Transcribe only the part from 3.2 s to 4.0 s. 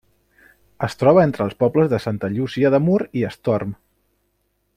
i Estorm.